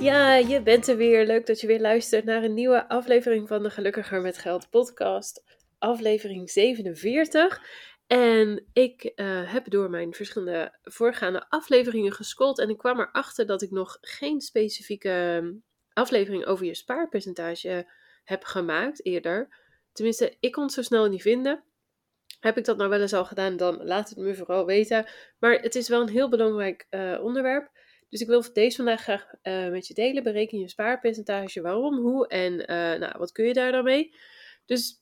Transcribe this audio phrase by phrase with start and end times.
[0.00, 1.26] Ja, je bent er weer.
[1.26, 5.44] Leuk dat je weer luistert naar een nieuwe aflevering van de Gelukkiger met Geld podcast.
[5.78, 7.62] Aflevering 47.
[8.06, 13.62] En ik uh, heb door mijn verschillende voorgaande afleveringen gescrollt en ik kwam erachter dat
[13.62, 15.52] ik nog geen specifieke ehm,
[15.92, 17.90] aflevering over je spaarpercentage
[18.24, 19.56] heb gemaakt eerder.
[19.92, 21.62] Tenminste, ik kon het zo snel niet vinden.
[22.40, 25.06] Heb ik dat nou wel eens al gedaan, dan laat het me vooral weten.
[25.38, 27.70] Maar het is wel een heel belangrijk uh, onderwerp.
[28.10, 30.22] Dus ik wil deze vandaag graag uh, met je delen.
[30.22, 32.66] Bereken je spaarpercentage, waarom, hoe en uh,
[33.00, 34.14] nou, wat kun je daar dan mee?
[34.66, 35.00] Dus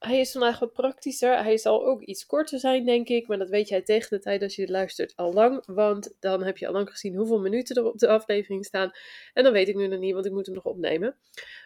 [0.00, 1.42] hij is vandaag wat praktischer.
[1.42, 3.26] Hij zal ook iets korter zijn, denk ik.
[3.26, 5.62] Maar dat weet jij tegen de tijd als je luistert al lang.
[5.66, 8.90] Want dan heb je al lang gezien hoeveel minuten er op de aflevering staan.
[9.34, 11.16] En dan weet ik nu nog niet, want ik moet hem nog opnemen.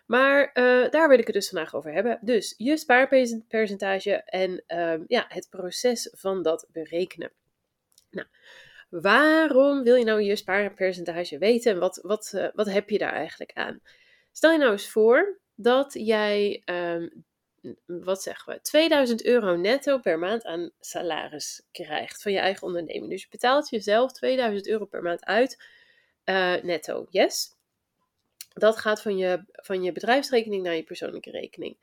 [0.06, 2.18] Maar uh, daar wil ik het dus vandaag over hebben.
[2.22, 7.30] Dus je spaarpercentage en uh, ja, het proces van dat berekenen.
[8.10, 8.26] Nou,
[9.00, 13.12] Waarom wil je nou je spaarpercentage weten en wat, wat, uh, wat heb je daar
[13.12, 13.80] eigenlijk aan?
[14.32, 17.24] Stel je nou eens voor dat jij, um,
[17.86, 23.10] wat zeggen we, 2000 euro netto per maand aan salaris krijgt van je eigen onderneming.
[23.10, 25.64] Dus je betaalt jezelf 2000 euro per maand uit
[26.24, 27.56] uh, netto, yes?
[28.48, 31.76] Dat gaat van je, van je bedrijfsrekening naar je persoonlijke rekening.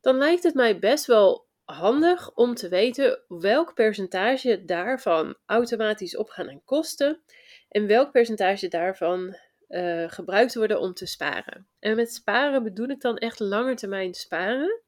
[0.00, 6.48] Dan lijkt het mij best wel handig om te weten welk percentage daarvan automatisch opgaan
[6.50, 7.20] aan kosten
[7.68, 9.36] en welk percentage daarvan
[9.68, 11.66] uh, gebruikt worden om te sparen.
[11.78, 14.82] En met sparen bedoel ik dan echt lange termijn sparen.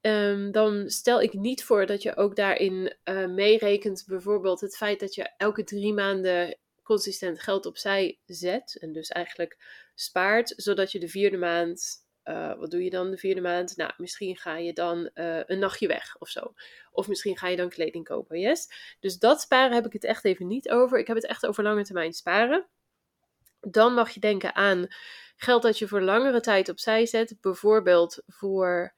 [0.00, 5.00] Um, dan stel ik niet voor dat je ook daarin uh, meerekent bijvoorbeeld het feit
[5.00, 9.58] dat je elke drie maanden consistent geld opzij zet en dus eigenlijk
[9.94, 13.76] spaart, zodat je de vierde maand uh, wat doe je dan de vierde maand?
[13.76, 16.54] Nou, misschien ga je dan uh, een nachtje weg of zo.
[16.92, 18.68] Of misschien ga je dan kleding kopen, yes?
[19.00, 20.98] Dus dat sparen heb ik het echt even niet over.
[20.98, 22.66] Ik heb het echt over lange termijn sparen.
[23.60, 24.86] Dan mag je denken aan
[25.36, 27.36] geld dat je voor langere tijd opzij zet.
[27.40, 28.94] Bijvoorbeeld voor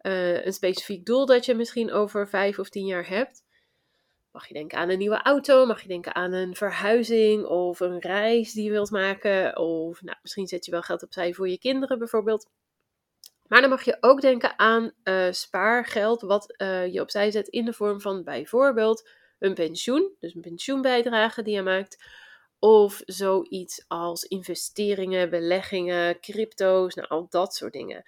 [0.00, 3.46] uh, een specifiek doel dat je misschien over vijf of tien jaar hebt.
[4.32, 5.66] Mag je denken aan een nieuwe auto?
[5.66, 9.58] Mag je denken aan een verhuizing of een reis die je wilt maken?
[9.58, 12.46] Of nou, misschien zet je wel geld opzij voor je kinderen bijvoorbeeld.
[13.48, 17.64] Maar dan mag je ook denken aan uh, spaargeld wat uh, je opzij zet in
[17.64, 22.04] de vorm van bijvoorbeeld een pensioen, dus een pensioenbijdrage die je maakt,
[22.58, 28.04] of zoiets als investeringen, beleggingen, crypto's, nou al dat soort dingen.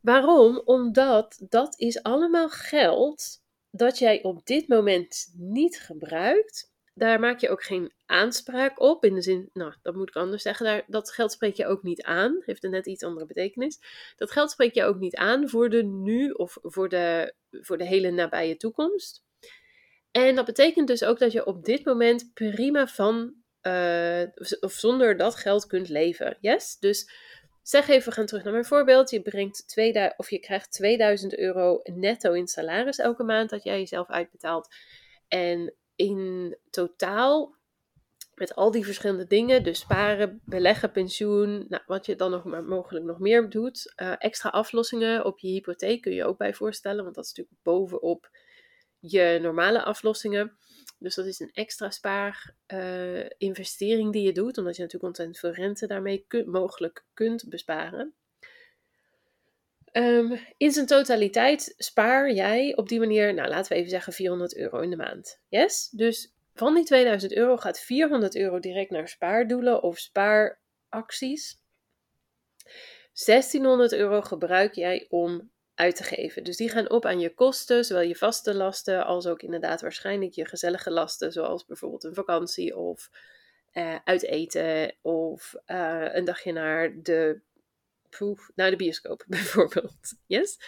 [0.00, 0.62] Waarom?
[0.64, 7.48] Omdat dat is allemaal geld dat jij op dit moment niet gebruikt, daar maak je
[7.48, 9.04] ook geen aanspraak op.
[9.04, 10.66] In de zin, nou, dat moet ik anders zeggen.
[10.66, 12.42] Daar, dat geld spreek je ook niet aan.
[12.44, 13.78] Heeft een net iets andere betekenis.
[14.16, 17.86] Dat geld spreek je ook niet aan voor de nu of voor de, voor de
[17.86, 19.24] hele nabije toekomst.
[20.10, 24.22] En dat betekent dus ook dat je op dit moment prima van uh,
[24.60, 26.36] of zonder dat geld kunt leven.
[26.40, 26.78] Yes?
[26.78, 27.10] Dus
[27.62, 29.10] zeg even, we gaan terug naar mijn voorbeeld.
[29.10, 33.78] Je brengt 2000, of je krijgt 2000 euro netto in salaris elke maand dat jij
[33.78, 34.74] jezelf uitbetaalt.
[35.28, 37.54] En in totaal
[38.34, 42.64] met al die verschillende dingen, dus sparen, beleggen, pensioen, nou, wat je dan nog maar
[42.64, 43.92] mogelijk nog meer doet.
[44.02, 47.62] Uh, extra aflossingen op je hypotheek kun je ook bij voorstellen, want dat is natuurlijk
[47.62, 48.30] bovenop
[48.98, 50.56] je normale aflossingen.
[50.98, 55.38] Dus dat is een extra spaar uh, investering die je doet, omdat je natuurlijk ontzettend
[55.38, 58.14] veel rente daarmee mogelijk kunt besparen.
[59.96, 64.56] Um, in zijn totaliteit spaar jij op die manier, nou laten we even zeggen 400
[64.56, 65.40] euro in de maand.
[65.48, 65.88] Yes?
[65.90, 71.58] Dus van die 2000 euro gaat 400 euro direct naar spaardoelen of spaaracties.
[73.24, 76.44] 1600 euro gebruik jij om uit te geven.
[76.44, 80.32] Dus die gaan op aan je kosten, zowel je vaste lasten als ook inderdaad waarschijnlijk
[80.32, 83.10] je gezellige lasten, zoals bijvoorbeeld een vakantie of
[83.72, 87.40] uh, uit eten of uh, een dagje naar de
[88.18, 90.14] poef, naar de bioscoop bijvoorbeeld.
[90.26, 90.58] Yes?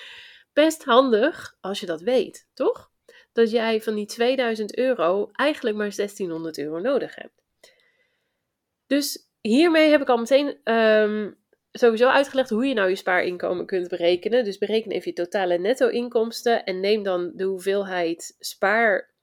[0.53, 2.91] Best handig als je dat weet, toch?
[3.33, 7.43] Dat jij van die 2000 euro eigenlijk maar 1600 euro nodig hebt.
[8.87, 11.39] Dus hiermee heb ik al meteen um,
[11.73, 14.45] sowieso uitgelegd hoe je nou je spaarinkomen kunt berekenen.
[14.45, 19.15] Dus bereken even je totale netto-inkomsten en neem dan de hoeveelheid spaar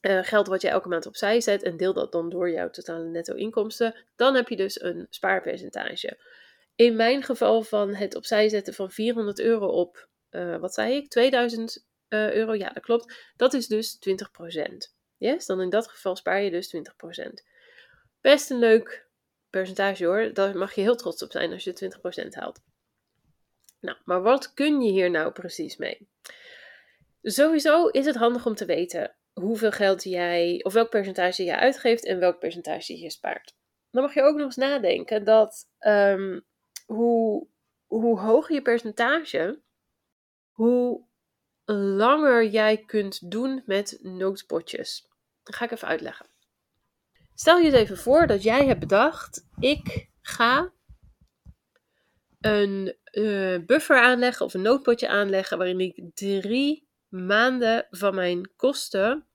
[0.00, 3.04] uh, geld wat je elke maand opzij zet en deel dat dan door jouw totale
[3.04, 3.94] netto-inkomsten.
[4.16, 6.18] Dan heb je dus een spaarpercentage.
[6.76, 11.08] In mijn geval van het opzij zetten van 400 euro op, uh, wat zei ik,
[11.08, 14.94] 2000 uh, euro, ja dat klopt, dat is dus 20%.
[15.16, 16.80] Yes, dan in dat geval spaar je dus 20%.
[18.20, 19.08] Best een leuk
[19.50, 21.90] percentage hoor, daar mag je heel trots op zijn als je
[22.24, 22.60] 20% haalt.
[23.80, 26.08] Nou, maar wat kun je hier nou precies mee?
[27.22, 32.04] Sowieso is het handig om te weten hoeveel geld jij, of welk percentage je uitgeeft
[32.04, 33.54] en welk percentage je spaart.
[33.90, 36.45] Dan mag je ook nog eens nadenken dat um,
[36.86, 37.46] hoe,
[37.86, 39.60] hoe hoger je percentage,
[40.50, 41.04] hoe
[41.74, 45.08] langer jij kunt doen met noodpotjes.
[45.42, 46.26] Dat ga ik even uitleggen.
[47.34, 50.72] Stel je eens even voor dat jij hebt bedacht: ik ga
[52.40, 59.26] een uh, buffer aanleggen of een noodpotje aanleggen waarin ik drie maanden van mijn kosten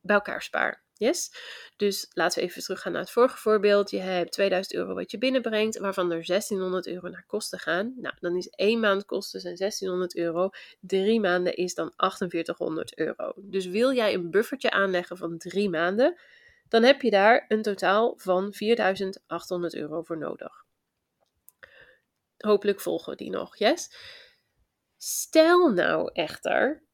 [0.00, 0.85] bij elkaar spaar.
[0.98, 1.30] Yes?
[1.76, 3.90] Dus laten we even teruggaan naar het vorige voorbeeld.
[3.90, 7.94] Je hebt 2000 euro wat je binnenbrengt, waarvan er 1600 euro naar kosten gaan.
[7.96, 10.50] Nou, dan is één maand kosten zijn 1600 euro.
[10.80, 13.32] Drie maanden is dan 4800 euro.
[13.36, 16.18] Dus wil jij een buffertje aanleggen van drie maanden,
[16.68, 20.64] dan heb je daar een totaal van 4800 euro voor nodig.
[22.36, 23.90] Hopelijk volgen we die nog, yes?
[24.96, 26.85] Stel nou echter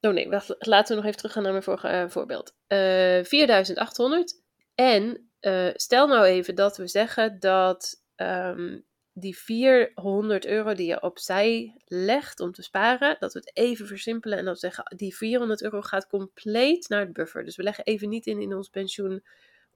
[0.00, 2.54] Oh nee, laten we nog even teruggaan naar mijn vorige uh, voorbeeld.
[2.68, 4.42] Uh, eh, 4800.
[4.74, 11.02] En uh, stel nou even dat we zeggen dat um, die 400 euro die je
[11.02, 15.16] opzij legt om te sparen, dat we het even versimpelen en dat we zeggen die
[15.16, 17.44] 400 euro gaat compleet naar het buffer.
[17.44, 19.24] Dus we leggen even niet in in ons pensioen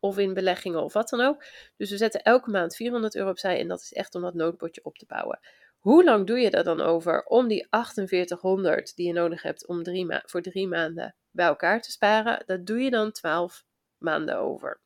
[0.01, 1.45] of in beleggingen of wat dan ook.
[1.77, 4.85] Dus we zetten elke maand 400 euro opzij en dat is echt om dat noodpotje
[4.85, 5.41] op te bouwen.
[5.85, 9.83] Hoe lang doe je er dan over om die 4800 die je nodig hebt om
[9.83, 12.43] drie voor drie maanden bij elkaar te sparen?
[12.47, 13.65] Dat doe je dan 12
[13.99, 14.81] maanden over.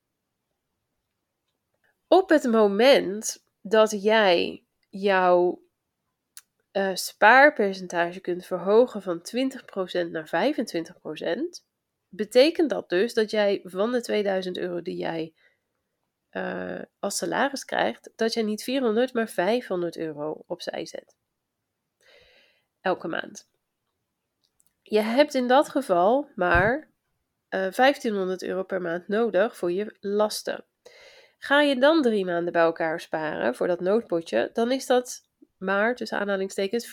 [2.08, 5.62] Op het moment dat jij jouw
[6.72, 9.22] uh, spaarpercentage kunt verhogen van
[10.06, 11.64] 20% naar 25%,
[12.08, 15.34] betekent dat dus dat jij van de 2000 euro die jij
[16.38, 21.16] uh, als salaris krijgt, dat je niet 400, maar 500 euro opzij zet.
[22.80, 23.48] Elke maand.
[24.82, 26.90] Je hebt in dat geval maar
[27.50, 30.64] uh, eh, 1500 euro per maand nodig voor je lasten.
[31.38, 35.26] Ga je dan drie maanden bij elkaar sparen voor dat noodpotje, dan is dat
[35.56, 36.92] maar tussen aanhalingstekens 4.500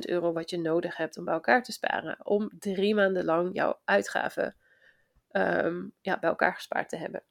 [0.00, 2.26] euro wat je nodig hebt om bij elkaar te sparen.
[2.26, 4.56] Om drie maanden lang jouw uitgaven
[5.30, 7.22] um, ja, bij elkaar gespaard te hebben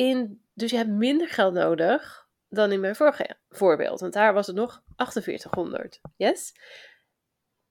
[0.00, 4.00] in, dus je hebt minder geld nodig dan in mijn vorige voorbeeld.
[4.00, 6.00] Want daar was het nog 4800.
[6.16, 6.54] Yes?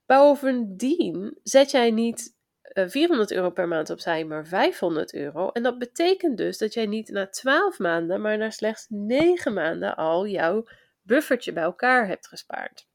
[0.05, 5.49] Bovendien zet jij niet 400 eh, euro per maand opzij, maar 500 euro.
[5.49, 9.95] En dat betekent dus dat jij niet na 12 maanden, maar na slechts 9 maanden
[9.95, 10.67] al jouw
[11.01, 12.87] buffertje bij elkaar hebt gespaard.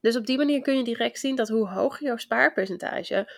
[0.00, 3.32] Dus op die manier kun je direct zien dat hoe hoger jouw spaarpercentage,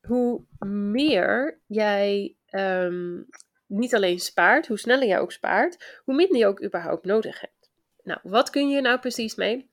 [0.00, 3.28] hoe meer jij um,
[3.70, 7.70] niet alleen spaart, hoe sneller je ook spaart, hoe minder je ook überhaupt nodig hebt.
[8.02, 9.70] Nou, wat kun je nou precies mee?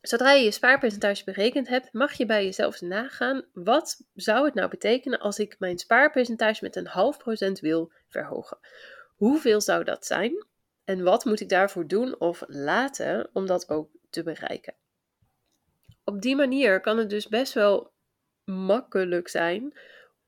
[0.00, 4.68] Zodra je je spaarpercentage berekend hebt, mag je bij jezelf nagaan: wat zou het nou
[4.68, 8.58] betekenen als ik mijn spaarpercentage met een half procent wil verhogen?
[9.16, 10.46] Hoeveel zou dat zijn?
[10.84, 14.74] En wat moet ik daarvoor doen of laten om dat ook te bereiken?
[16.04, 17.92] Op die manier kan het dus best wel
[18.44, 19.78] makkelijk zijn